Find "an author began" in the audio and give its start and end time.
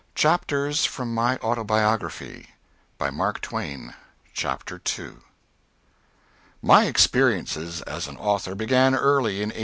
8.07-8.95